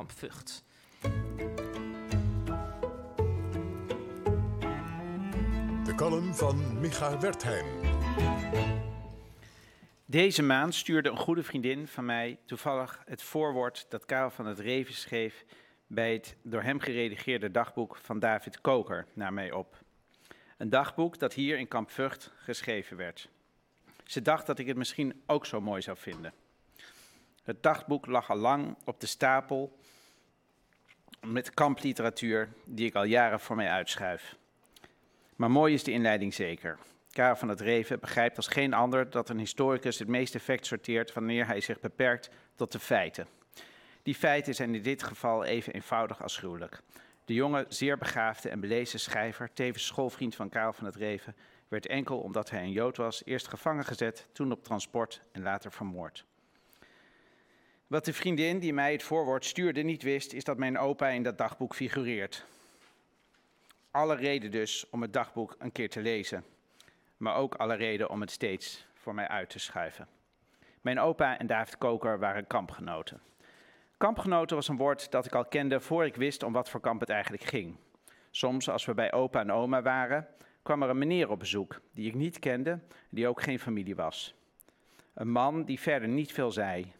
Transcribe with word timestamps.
kamp 0.00 0.12
Vught. 0.12 0.64
De 5.84 5.94
column 5.96 6.34
van 6.34 6.80
Micha 6.80 7.18
Wertheim. 7.18 7.66
Deze 10.04 10.42
maand 10.42 10.74
stuurde 10.74 11.08
een 11.08 11.16
goede 11.16 11.42
vriendin 11.42 11.88
van 11.88 12.04
mij 12.04 12.38
toevallig 12.44 13.02
het 13.04 13.22
voorwoord 13.22 13.86
dat 13.88 14.04
Karel 14.04 14.30
van 14.30 14.46
het 14.46 14.58
Reven 14.58 14.94
schreef 14.94 15.44
bij 15.86 16.12
het 16.12 16.36
door 16.42 16.62
hem 16.62 16.80
geredigeerde 16.80 17.50
dagboek 17.50 17.96
van 17.96 18.18
David 18.18 18.60
Koker 18.60 19.06
naar 19.12 19.32
mij 19.32 19.52
op. 19.52 19.78
Een 20.56 20.70
dagboek 20.70 21.18
dat 21.18 21.34
hier 21.34 21.58
in 21.58 21.68
Kamp 21.68 21.90
Vught 21.90 22.32
geschreven 22.36 22.96
werd. 22.96 23.28
Ze 24.04 24.22
dacht 24.22 24.46
dat 24.46 24.58
ik 24.58 24.66
het 24.66 24.76
misschien 24.76 25.22
ook 25.26 25.46
zo 25.46 25.60
mooi 25.60 25.82
zou 25.82 25.96
vinden. 25.96 26.32
Het 27.50 27.62
dagboek 27.62 28.06
lag 28.06 28.30
al 28.30 28.36
lang 28.36 28.76
op 28.84 29.00
de 29.00 29.06
stapel 29.06 29.78
met 31.26 31.50
kampliteratuur 31.50 32.48
die 32.64 32.86
ik 32.86 32.94
al 32.94 33.04
jaren 33.04 33.40
voor 33.40 33.56
mij 33.56 33.70
uitschuif. 33.70 34.36
Maar 35.36 35.50
mooi 35.50 35.74
is 35.74 35.84
de 35.84 35.90
inleiding 35.90 36.34
zeker. 36.34 36.78
Karel 37.12 37.36
van 37.36 37.48
het 37.48 37.60
Reven 37.60 38.00
begrijpt 38.00 38.36
als 38.36 38.46
geen 38.46 38.74
ander 38.74 39.10
dat 39.10 39.28
een 39.28 39.38
historicus 39.38 39.98
het 39.98 40.08
meest 40.08 40.34
effect 40.34 40.66
sorteert 40.66 41.12
wanneer 41.12 41.46
hij 41.46 41.60
zich 41.60 41.80
beperkt 41.80 42.30
tot 42.54 42.72
de 42.72 42.78
feiten. 42.78 43.26
Die 44.02 44.14
feiten 44.14 44.54
zijn 44.54 44.74
in 44.74 44.82
dit 44.82 45.02
geval 45.02 45.44
even 45.44 45.72
eenvoudig 45.72 46.22
als 46.22 46.36
gruwelijk. 46.36 46.80
De 47.24 47.34
jonge, 47.34 47.66
zeer 47.68 47.98
begaafde 47.98 48.48
en 48.48 48.60
belezen 48.60 49.00
schrijver, 49.00 49.52
tevens 49.52 49.86
schoolvriend 49.86 50.34
van 50.34 50.48
Karel 50.48 50.72
van 50.72 50.86
het 50.86 50.96
Reven, 50.96 51.36
werd 51.68 51.86
enkel 51.86 52.18
omdat 52.18 52.50
hij 52.50 52.62
een 52.62 52.72
Jood 52.72 52.96
was, 52.96 53.22
eerst 53.24 53.48
gevangen 53.48 53.84
gezet, 53.84 54.28
toen 54.32 54.52
op 54.52 54.64
transport 54.64 55.22
en 55.32 55.42
later 55.42 55.72
vermoord. 55.72 56.28
Wat 57.90 58.04
de 58.04 58.12
vriendin 58.12 58.58
die 58.58 58.72
mij 58.72 58.92
het 58.92 59.02
voorwoord 59.02 59.44
stuurde 59.44 59.82
niet 59.82 60.02
wist, 60.02 60.32
is 60.32 60.44
dat 60.44 60.58
mijn 60.58 60.78
opa 60.78 61.08
in 61.08 61.22
dat 61.22 61.38
dagboek 61.38 61.74
figureert. 61.74 62.44
Alle 63.90 64.14
reden 64.14 64.50
dus 64.50 64.86
om 64.90 65.02
het 65.02 65.12
dagboek 65.12 65.54
een 65.58 65.72
keer 65.72 65.90
te 65.90 66.00
lezen, 66.00 66.44
maar 67.16 67.34
ook 67.34 67.54
alle 67.54 67.74
reden 67.74 68.10
om 68.10 68.20
het 68.20 68.30
steeds 68.30 68.86
voor 68.94 69.14
mij 69.14 69.28
uit 69.28 69.50
te 69.50 69.58
schuiven. 69.58 70.08
Mijn 70.80 71.00
opa 71.00 71.38
en 71.38 71.46
David 71.46 71.78
Koker 71.78 72.18
waren 72.18 72.46
kampgenoten. 72.46 73.20
Kampgenoten 73.96 74.56
was 74.56 74.68
een 74.68 74.76
woord 74.76 75.10
dat 75.10 75.26
ik 75.26 75.34
al 75.34 75.44
kende 75.44 75.80
voor 75.80 76.04
ik 76.04 76.16
wist 76.16 76.42
om 76.42 76.52
wat 76.52 76.70
voor 76.70 76.80
kamp 76.80 77.00
het 77.00 77.10
eigenlijk 77.10 77.44
ging. 77.44 77.76
Soms, 78.30 78.68
als 78.68 78.84
we 78.84 78.94
bij 78.94 79.12
opa 79.12 79.40
en 79.40 79.52
oma 79.52 79.82
waren, 79.82 80.28
kwam 80.62 80.82
er 80.82 80.88
een 80.88 80.98
meneer 80.98 81.30
op 81.30 81.38
bezoek 81.38 81.80
die 81.92 82.08
ik 82.08 82.14
niet 82.14 82.38
kende, 82.38 82.78
die 83.08 83.28
ook 83.28 83.42
geen 83.42 83.58
familie 83.58 83.96
was. 83.96 84.34
Een 85.14 85.30
man 85.30 85.64
die 85.64 85.80
verder 85.80 86.08
niet 86.08 86.32
veel 86.32 86.50
zei. 86.50 86.92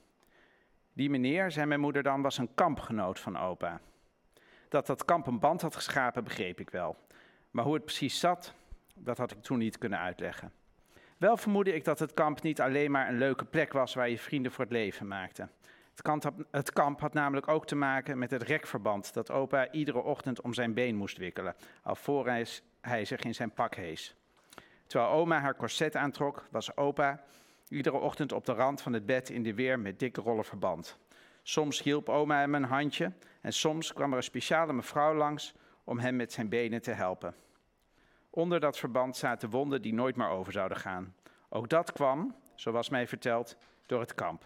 Die 0.93 1.11
meneer, 1.11 1.51
zei 1.51 1.67
mijn 1.67 1.81
moeder 1.81 2.03
dan, 2.03 2.23
was 2.23 2.39
een 2.39 2.55
kampgenoot 2.55 3.21
van 3.21 3.39
opa. 3.39 3.81
Dat 4.69 4.87
dat 4.87 5.05
kamp 5.05 5.27
een 5.27 5.39
band 5.39 5.63
had 5.63 5.75
geschapen, 5.75 6.25
begreep 6.25 6.61
ik 6.61 6.71
wel. 6.71 6.97
Maar 7.51 7.65
hoe 7.65 7.75
het 7.75 7.85
precies 7.85 8.21
zat, 8.21 8.55
dat 8.95 9.19
had 9.19 9.31
ik 9.31 9.43
toen 9.43 9.59
niet 9.59 9.79
kunnen 9.79 9.99
uitleggen. 9.99 10.53
Wel 11.17 11.37
vermoedde 11.37 11.75
ik 11.75 11.85
dat 11.85 11.99
het 11.99 12.15
kamp 12.15 12.43
niet 12.43 12.61
alleen 12.61 12.91
maar 12.91 13.09
een 13.09 13.19
leuke 13.19 13.45
plek 13.45 13.73
was 13.73 13.95
waar 13.95 14.09
je 14.09 14.19
vrienden 14.19 14.53
voor 14.53 14.65
het 14.65 14.73
leven 14.73 15.09
maakte. 15.09 15.49
Het 16.51 16.73
kamp, 16.73 17.01
had, 17.01 17.15
namelijk 17.15 17.49
ook 17.49 17.67
te 17.67 17.75
maken 17.75 18.19
met 18.19 18.31
het 18.31 18.43
rekverband 18.43 19.15
dat 19.15 19.31
opa 19.31 19.71
iedere 19.71 20.03
ochtend 20.03 20.41
om 20.41 20.55
zijn 20.55 20.75
been 20.75 20.97
moest 20.97 21.17
wikkelen, 21.17 21.55
alvorens 21.83 22.63
hij 22.81 23.05
zich 23.05 23.21
in 23.21 23.35
zijn 23.35 23.53
pak 23.53 23.75
hees. 23.75 24.15
Terwijl 24.87 25.11
oma 25.11 25.41
haar 25.41 25.57
corset 25.57 25.97
aantrok, 25.97 26.47
was 26.51 26.77
opa 26.77 27.25
iedere 27.71 27.97
ochtend 27.97 28.33
op 28.33 28.45
de 28.45 28.53
rand 28.53 28.83
van 28.83 28.93
het 28.93 29.07
bed 29.07 29.31
in 29.31 29.43
de 29.43 29.55
weer 29.55 29.79
met 29.79 29.99
dikke 29.99 30.21
rollen 30.21 30.45
verband. 30.45 30.99
Soms 31.43 31.83
hielp 31.83 32.09
oma 32.09 32.39
hem 32.39 32.55
een 32.55 32.65
handje 32.65 33.13
en 33.41 33.53
soms 33.53 33.93
kwam 33.93 34.11
er 34.11 34.17
een 34.17 34.23
speciale 34.23 34.73
mevrouw 34.73 35.15
langs 35.15 35.55
om 35.85 35.99
hem 35.99 36.17
met 36.17 36.33
zijn 36.33 36.49
benen 36.49 36.83
te 36.83 36.91
helpen. 36.91 37.35
Onder 38.31 38.61
dat 38.61 38.79
verband 38.79 39.17
zaten 39.17 39.51
wonden 39.51 39.83
die 39.83 39.95
nooit 39.95 40.17
meer 40.17 40.29
over 40.29 40.53
zouden 40.53 40.79
gaan. 40.79 41.15
Ook 41.49 41.69
dat 41.69 41.93
kwam, 41.93 42.35
zoals 42.55 42.89
mij 42.89 43.07
verteld, 43.07 43.57
door 43.87 44.01
het 44.01 44.15
kamp. 44.15 44.45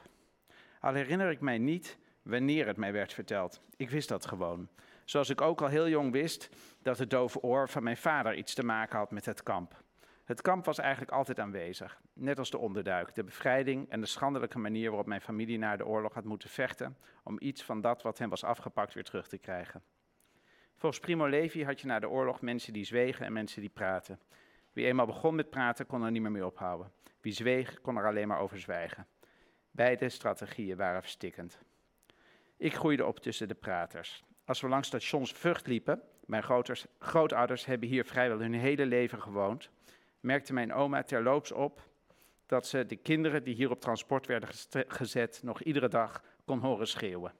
Al 0.81 0.95
herinner 0.95 1.31
ik 1.31 1.41
mij 1.41 1.59
niet 1.59 1.99
wanneer 2.23 2.67
het 2.67 2.77
mij 2.77 2.93
werd 2.93 3.13
verteld. 3.13 3.61
Ik 3.77 3.91
wist 3.91 4.09
dat 4.09 4.27
gewoon. 4.27 4.69
Zoals 5.05 5.31
ik 5.31 5.41
ook 5.41 5.63
al 5.63 5.69
heel 5.69 5.89
jong 5.89 6.13
wist 6.13 6.49
dat 6.83 6.99
het 6.99 7.11
dove 7.11 7.41
oor 7.41 7.69
van 7.69 7.83
mijn 7.83 7.97
vader 7.97 8.35
iets 8.35 8.55
te 8.55 8.65
maken 8.65 8.99
had 8.99 9.11
met 9.11 9.25
het 9.25 9.43
kamp. 9.43 9.84
Het 10.25 10.41
kamp 10.41 10.65
was 10.65 10.79
eigenlijk 10.79 11.13
altijd 11.13 11.41
aanwezig, 11.41 12.01
net 12.13 12.39
als 12.39 12.51
de 12.51 12.59
onderduik, 12.59 13.15
de 13.15 13.25
bevrijding 13.25 13.91
en 13.91 14.01
de 14.01 14.07
schandelijke 14.07 14.59
manier 14.59 14.89
waarop 14.89 15.07
mijn 15.07 15.21
familie 15.21 15.59
na 15.59 15.77
de 15.77 15.87
oorlog 15.87 16.15
had 16.15 16.25
moeten 16.25 16.49
vechten 16.49 16.97
om 17.23 17.37
iets 17.41 17.65
van 17.65 17.81
dat 17.81 18.03
wat 18.03 18.19
hem 18.19 18.29
was 18.29 18.45
afgepakt 18.45 18.95
weer 18.95 19.05
terug 19.05 19.29
te 19.29 19.39
krijgen. 19.39 19.83
Volgens 20.77 21.01
Primo 21.03 21.27
Levi 21.27 21.65
had 21.65 21.81
je 21.81 21.87
na 21.87 21.99
de 21.99 22.09
oorlog 22.09 22.41
mensen 22.41 22.73
die 22.73 22.85
zwegen 22.85 23.27
en 23.27 23.33
mensen 23.33 23.61
die 23.61 23.71
praten. 23.71 24.21
Wie 24.73 24.87
eenmaal 24.87 25.07
begon 25.07 25.35
met 25.35 25.51
praten 25.51 25.87
kon 25.87 26.03
er 26.03 26.11
niet 26.11 26.23
meer 26.23 26.31
mee 26.31 26.47
ophouden. 26.47 26.93
Wie 27.21 27.33
zweeg 27.33 27.81
kon 27.81 27.97
er 27.97 28.07
alleen 28.07 28.29
maar 28.29 28.41
over 28.41 28.61
zwijgen. 28.61 29.07
Beide 29.71 30.09
strategieën 30.09 30.77
waren 30.77 31.01
verstikkend. 31.01 31.59
Ik 32.57 32.75
groeide 32.75 33.07
op 33.07 33.19
tussen 33.19 33.49
de 33.49 33.55
praters. 33.55 34.25
Als 34.45 34.61
we 34.61 34.69
langs 34.69 34.89
stations 34.89 35.33
Vught 35.33 35.67
liepen, 35.67 36.03
mijn 36.27 36.43
grootouders 36.99 37.67
hebben 37.67 37.89
hier 37.89 38.05
vrijwel 38.05 38.39
hun 38.39 38.55
hele 38.55 38.87
leven 38.87 39.23
gewoond, 39.23 39.71
merkte 40.25 40.53
mijn 40.53 40.73
oma 40.73 41.03
terloops 41.03 41.53
op 41.53 41.89
dat 42.47 42.67
ze 42.67 42.87
de 42.87 42.97
kinderen 42.97 43.45
die 43.45 43.55
hier 43.55 43.71
op 43.71 43.81
transport 43.81 44.27
werden 44.27 44.49
gezet 44.89 45.41
nog 45.43 45.63
iedere 45.63 45.89
dag 45.89 46.23
kon 46.45 46.59
horen 46.59 46.87
schreeuwen. 46.87 47.33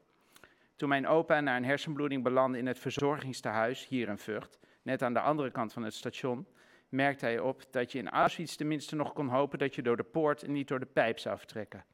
Toen 0.77 0.89
mijn 0.89 1.07
opa 1.07 1.41
na 1.41 1.57
een 1.57 1.65
hersenbloeding 1.65 2.23
belandde 2.23 2.59
in 2.59 2.67
het 2.67 2.79
verzorgingstehuis 2.79 3.89
hier 3.89 4.09
in 4.09 4.19
Vught, 4.19 4.59
net 4.83 5.03
aan 5.03 5.13
de 5.13 5.21
andere 5.21 5.51
kant 5.51 5.73
van 5.73 5.83
het 5.83 5.95
station, 5.95 6.47
merkte 6.89 7.25
hij 7.25 7.39
op 7.39 7.63
dat 7.71 7.93
je 7.93 7.99
in 7.99 8.09
Auschwitz 8.09 8.55
tenminste 8.55 8.97
nog 8.97 9.13
kon 9.13 9.29
hopen 9.29 9.59
dat 9.59 9.75
je 9.75 9.83
door 9.83 9.97
de 9.97 10.03
poort 10.03 10.43
en 10.43 10.53
niet 10.53 10.69
door 10.69 10.81
de 10.81 10.87
pijp 10.87 11.19
zou 11.19 11.39
vertrekken. 11.39 11.85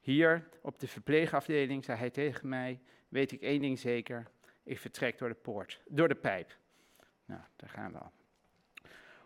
Hier 0.00 0.48
op 0.62 0.78
de 0.78 0.88
verpleegafdeling 0.88 1.84
zei 1.84 1.98
hij 1.98 2.10
tegen 2.10 2.48
mij: 2.48 2.80
Weet 3.08 3.32
ik 3.32 3.40
één 3.40 3.60
ding 3.60 3.78
zeker, 3.78 4.26
ik 4.62 4.78
vertrek 4.78 5.18
door 5.18 5.28
de 5.28 5.34
poort, 5.34 5.82
door 5.88 6.08
de 6.08 6.14
pijp. 6.14 6.56
Nou, 7.24 7.40
daar 7.56 7.70
gaan 7.70 7.92
we 7.92 7.98
al. 7.98 8.12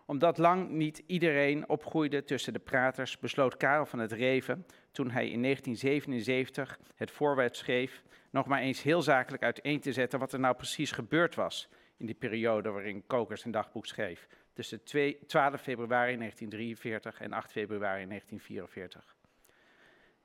Omdat 0.05 0.37
lang 0.37 0.69
niet 0.69 1.03
iedereen 1.05 1.69
opgroeide 1.69 2.23
tussen 2.23 2.53
de 2.53 2.59
praters, 2.59 3.19
besloot 3.19 3.57
Karel 3.57 3.85
van 3.85 3.99
het 3.99 4.11
Reven, 4.11 4.65
toen 4.91 5.11
hij 5.11 5.29
in 5.29 5.41
1977 5.41 6.79
het 6.95 7.11
voorwoord 7.11 7.55
schreef, 7.55 8.03
nog 8.29 8.45
maar 8.45 8.59
eens 8.59 8.81
heel 8.81 9.01
zakelijk 9.01 9.43
uiteen 9.43 9.79
te 9.79 9.93
zetten 9.93 10.19
wat 10.19 10.33
er 10.33 10.39
nou 10.39 10.55
precies 10.55 10.91
gebeurd 10.91 11.35
was 11.35 11.69
in 11.97 12.05
die 12.05 12.15
periode 12.15 12.69
waarin 12.69 13.07
Kokers 13.07 13.41
zijn 13.41 13.53
dagboek 13.53 13.85
schreef, 13.85 14.27
tussen 14.53 14.83
12 14.83 15.61
februari 15.61 16.17
1943 16.17 17.21
en 17.21 17.33
8 17.33 17.51
februari 17.51 18.07
1944. 18.07 19.15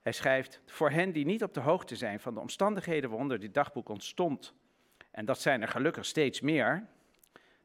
Hij 0.01 0.13
schrijft, 0.13 0.61
voor 0.67 0.91
hen 0.91 1.13
die 1.13 1.25
niet 1.25 1.43
op 1.43 1.55
de 1.55 1.61
hoogte 1.61 1.97
zijn 1.97 2.21
van 2.21 2.35
de 2.35 2.41
omstandigheden 2.41 3.11
waaronder 3.11 3.39
dit 3.39 3.55
dagboek 3.55 3.89
ontstond, 3.89 4.55
en 5.11 5.25
dat 5.25 5.41
zijn 5.41 5.63
er 5.63 5.69
gelukkig 5.69 6.05
steeds 6.05 6.41
meer, 6.41 6.87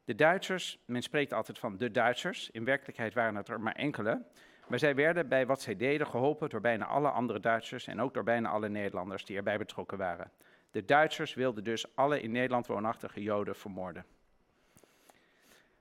de 0.04 0.14
Duitsers, 0.14 0.78
men 0.84 1.02
spreekt 1.02 1.32
altijd 1.32 1.58
van 1.58 1.76
de 1.76 1.90
Duitsers, 1.90 2.50
in 2.50 2.64
werkelijkheid 2.64 3.14
waren 3.14 3.34
het 3.34 3.48
er 3.48 3.60
maar 3.60 3.74
enkele, 3.74 4.22
maar 4.68 4.78
zij 4.78 4.94
werden 4.94 5.28
bij 5.28 5.46
wat 5.46 5.60
zij 5.60 5.76
deden 5.76 6.06
geholpen 6.06 6.48
door 6.48 6.60
bijna 6.60 6.86
alle 6.86 7.08
andere 7.08 7.40
Duitsers 7.40 7.86
en 7.86 8.00
ook 8.00 8.14
door 8.14 8.24
bijna 8.24 8.48
alle 8.48 8.68
Nederlanders 8.68 9.24
die 9.24 9.36
erbij 9.36 9.58
betrokken 9.58 9.98
waren. 9.98 10.30
De 10.70 10.84
Duitsers 10.84 11.34
wilden 11.34 11.64
dus 11.64 11.96
alle 11.96 12.20
in 12.20 12.30
Nederland 12.30 12.66
woonachtige 12.66 13.22
Joden 13.22 13.56
vermoorden. 13.56 14.04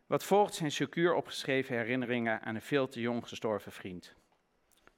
Wat 0.07 0.23
volgt 0.23 0.53
zijn 0.53 0.71
secuur 0.71 1.13
opgeschreven 1.13 1.75
herinneringen 1.75 2.41
aan 2.41 2.55
een 2.55 2.61
veel 2.61 2.87
te 2.87 3.01
jong 3.01 3.27
gestorven 3.27 3.71
vriend. 3.71 4.15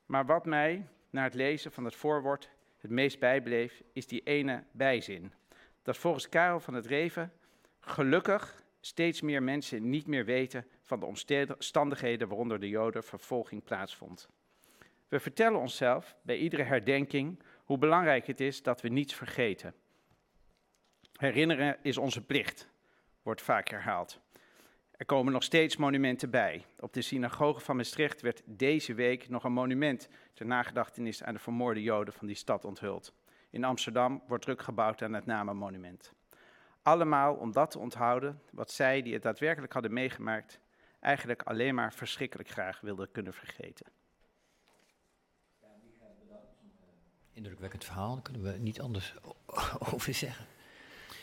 Maar 0.06 0.26
wat 0.26 0.46
mij 0.46 0.88
na 1.10 1.24
het 1.24 1.34
lezen 1.34 1.72
van 1.72 1.86
het 1.86 1.96
voorwoord 1.96 2.50
het 2.80 2.92
meest 2.92 3.20
bijbleef, 3.20 3.82
is 3.94 4.08
die 4.08 4.24
ene 4.24 4.64
bijzin. 4.72 5.34
Dat 5.82 5.98
volgens 5.98 6.30
Karel 6.30 6.60
van 6.60 6.74
het 6.74 6.86
Reven 6.86 7.32
gelukkig 7.80 8.63
steeds 8.86 9.22
meer 9.22 9.44
mensen 9.44 9.90
niet 9.90 10.08
meer 10.08 10.26
weten 10.26 10.68
van 10.82 11.00
de 11.00 11.06
omstandigheden 11.06 12.28
waaronder 12.28 12.60
de 12.60 12.70
Joden 12.70 13.04
vervolging 13.04 13.64
plaatsvond. 13.64 14.30
We 15.08 15.20
vertellen 15.20 15.60
onszelf 15.60 16.16
bij 16.22 16.38
iedere 16.38 16.64
herdenking 16.64 17.44
hoe 17.64 17.78
belangrijk 17.78 18.28
het 18.28 18.40
is 18.40 18.64
dat 18.64 18.82
we 18.82 18.90
niets 18.90 19.14
vergeten. 19.14 19.74
Herinneren 21.14 21.78
is 21.82 21.98
onze 21.98 22.22
plicht, 22.22 22.70
wordt 23.22 23.42
vaak 23.42 23.70
herhaald. 23.70 24.20
Er 24.92 25.06
komen 25.06 25.34
nog 25.34 25.44
steeds 25.44 25.78
monumenten 25.78 26.30
bij. 26.30 26.66
Op 26.80 26.94
de 26.94 27.02
synagoge 27.02 27.60
van 27.60 27.76
Maastricht 27.76 28.22
werd 28.22 28.42
deze 28.46 28.94
week 28.94 29.30
nog 29.30 29.44
een 29.44 29.54
monument 29.54 30.10
ter 30.34 30.46
nagedachtenis 30.46 31.24
aan 31.24 31.34
de 31.34 31.40
vermoorde 31.40 31.82
Joden 31.82 32.14
van 32.14 32.28
die 32.28 32.36
stad 32.36 32.66
onthuld. 32.66 33.14
In 33.50 33.64
Amsterdam 33.64 34.24
wordt 34.28 34.44
druk 34.44 34.62
gebouwd 34.62 35.02
aan 35.02 35.14
het 35.14 35.26
namenmonument. 35.26 36.14
Allemaal 36.84 37.36
om 37.36 37.52
dat 37.52 37.72
te 37.72 37.80
onthouden 37.80 38.42
wat 38.52 38.72
zij, 38.72 39.02
die 39.02 39.14
het 39.14 39.24
daadwerkelijk 39.24 39.74
hadden 39.74 39.94
meegemaakt, 39.94 40.60
eigenlijk 41.00 41.42
alleen 41.42 41.76
maar 41.76 41.94
verschrikkelijk 41.94 42.50
graag 42.50 42.80
wilden 42.82 43.12
kunnen 43.12 43.34
vergeten. 43.34 43.86
Indrukwekkend 47.34 47.86
verhaal, 47.86 48.14
daar 48.14 48.22
kunnen 48.22 48.44
we 48.44 48.58
niet 48.58 48.82
anders 48.82 49.16
over 49.94 50.14
zeggen. 50.14 50.46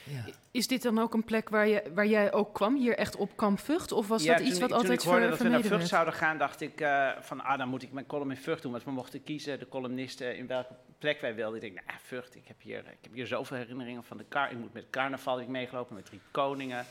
Ja. 0.05 0.25
Is 0.51 0.67
dit 0.67 0.83
dan 0.83 0.99
ook 0.99 1.15
een 1.15 1.25
plek 1.25 1.49
waar, 1.49 1.69
je, 1.69 1.83
waar 1.95 2.07
jij 2.07 2.33
ook 2.33 2.55
kwam, 2.55 2.77
hier 2.77 2.97
echt 2.97 3.17
op 3.17 3.37
Kamp 3.37 3.59
Vught? 3.59 3.93
Of 3.93 4.09
was 4.09 4.23
Ja, 4.23 4.37
dat 4.37 4.47
iets 4.47 4.59
wat 4.59 4.69
ik- 4.69 4.75
altijd 4.75 5.03
ik 5.03 5.09
hoorde 5.09 5.21
ver- 5.21 5.31
dat 5.31 5.39
we 5.39 5.49
naar 5.49 5.61
Vught 5.61 5.77
werd? 5.77 5.89
zouden 5.89 6.15
gaan, 6.15 6.39
dacht 6.39 6.61
ik 6.61 6.81
eh, 6.81 7.11
van, 7.21 7.41
ah, 7.41 7.59
dan 7.59 7.69
moet 7.69 7.83
ik 7.83 7.93
mijn 7.93 8.07
column 8.07 8.31
in 8.31 8.37
Vught 8.37 8.63
doen. 8.63 8.73
Want 8.73 8.85
we 8.85 8.91
mochten 8.91 9.23
kiezen, 9.25 9.59
de 9.59 9.69
columnisten, 9.69 10.37
in 10.37 10.47
welke 10.47 10.75
plek 10.99 11.21
wij 11.21 11.35
wilden. 11.35 11.55
Ik 11.63 11.75
denk, 11.75 11.87
nou, 11.87 11.99
Vught, 12.03 12.35
ik 12.35 12.47
heb, 12.47 12.57
hier, 12.61 12.79
ik 12.79 12.99
heb 13.01 13.13
hier 13.13 13.27
zoveel 13.27 13.57
herinneringen 13.57 14.05
van 14.05 14.17
de 14.17 14.25
kar. 14.29 14.51
Ik 14.51 14.59
moet 14.59 14.73
met 14.73 14.91
carnaval 14.91 15.41
ik 15.41 15.49
meegelopen, 15.49 15.95
met 15.95 16.05
drie 16.07 16.21
koningen. 16.31 16.85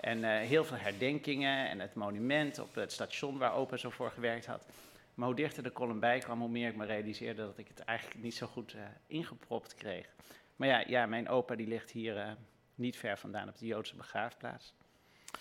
En 0.00 0.24
eh, 0.24 0.46
heel 0.46 0.64
veel 0.64 0.76
herdenkingen 0.76 1.68
en 1.68 1.80
het 1.80 1.94
monument 1.94 2.58
op 2.58 2.74
het 2.74 2.92
station 2.92 3.38
waar 3.38 3.54
opa 3.54 3.76
zo 3.76 3.90
voor 3.90 4.10
gewerkt 4.10 4.46
had. 4.46 4.64
Maar 5.14 5.26
hoe 5.26 5.36
dichter 5.36 5.62
de 5.62 5.72
column 5.72 6.00
bij 6.00 6.18
kwam, 6.18 6.40
hoe 6.40 6.48
meer 6.48 6.68
ik 6.68 6.76
me 6.76 6.84
realiseerde 6.86 7.42
dat 7.42 7.58
ik 7.58 7.68
het 7.68 7.78
eigenlijk 7.80 8.22
niet 8.22 8.34
zo 8.34 8.46
goed 8.46 8.72
eh, 8.72 8.80
ingepropt 9.06 9.74
kreeg. 9.74 10.06
Maar 10.56 10.68
ja, 10.68 10.84
ja, 10.86 11.06
mijn 11.06 11.28
opa 11.28 11.54
die 11.54 11.66
ligt 11.66 11.90
hier 11.90 12.16
eh, 12.18 12.30
niet 12.74 12.96
ver 12.96 13.18
vandaan 13.18 13.48
op 13.48 13.58
de 13.58 13.66
Joodse 13.66 13.96
begraafplaats. 13.96 14.74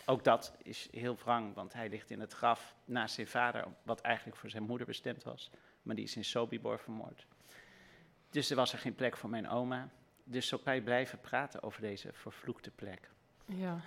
Ook 0.06 0.23
dat 0.23 0.56
is 0.63 0.88
heel 0.91 1.17
wrang, 1.23 1.53
want 1.53 1.73
hij 1.73 1.89
ligt 1.89 2.12
in 2.12 2.19
het 2.19 2.33
graf 2.33 2.75
naast 2.85 3.15
zijn 3.15 3.27
vader, 3.27 3.65
wat 3.83 4.01
eigenlijk 4.01 4.38
voor 4.38 4.50
zijn 4.50 4.63
moeder 4.63 4.88
bestemd 4.88 5.23
was. 5.23 5.50
Maar 5.81 5.95
die 5.95 6.06
is 6.06 6.15
in 6.15 6.23
Sobibor 6.25 6.79
vermoord. 6.79 7.25
Dus 8.29 8.50
er 8.50 8.56
was 8.56 8.73
er 8.73 8.79
geen 8.79 8.95
plek 8.95 9.17
voor 9.17 9.29
mijn 9.29 9.50
oma. 9.50 9.89
Dus 10.23 10.47
zo 10.47 10.57
kan 10.57 10.75
je 10.75 10.81
blijven 10.81 11.19
praten 11.19 11.63
over 11.63 11.81
deze 11.81 12.09
vervloekte 12.13 12.71
plek. 12.71 13.09
Ja. 13.45 13.81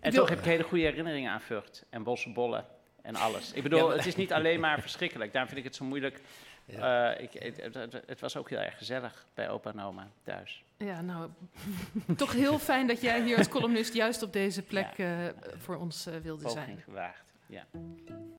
En 0.00 0.12
toch 0.12 0.28
heb 0.28 0.38
ik 0.38 0.44
hele 0.44 0.62
goede 0.62 0.84
herinneringen 0.84 1.32
aan 1.32 1.40
Vught 1.40 1.84
en 1.90 2.02
bossenbollen 2.02 2.66
en 3.02 3.14
alles. 3.14 3.52
Ik 3.52 3.62
bedoel, 3.62 3.78
Ja, 3.78 3.86
maar- 3.86 3.96
het 3.96 4.06
is 4.06 4.16
niet 4.16 4.32
alleen 4.32 4.60
maar 4.60 4.80
verschrikkelijk. 4.80 5.32
Daarom 5.32 5.48
vind 5.50 5.60
ik 5.64 5.66
het 5.66 5.76
zo 5.76 5.84
moeilijk. 5.84 6.20
Ja. 6.66 7.14
Eh, 7.14 7.22
ik, 7.22 7.32
het, 7.32 7.74
het- 7.74 8.02
het 8.06 8.20
was 8.20 8.36
ook 8.36 8.50
heel 8.50 8.58
erg 8.58 8.78
gezellig 8.78 9.26
bij 9.34 9.48
opa 9.50 9.70
en 9.72 9.80
oma 9.80 10.08
thuis. 10.22 10.64
Ja, 10.76 11.00
nou, 11.00 11.30
toch 12.16 12.32
heel 12.32 12.58
fijn 12.58 12.86
dat 12.86 13.00
jij 13.00 13.22
hier 13.22 13.36
als 13.38 13.48
columnist 13.48 13.94
juist 13.94 14.22
op 14.22 14.32
deze 14.32 14.62
plek 14.62 14.98
eh, 14.98 15.08
voor 15.58 15.76
ons 15.76 16.06
eh, 16.06 16.14
wilde 16.16 16.48
zijn. 16.50 16.64
Poging 16.66 16.84
gewaagd. 16.84 17.24
Ja. 17.46 17.64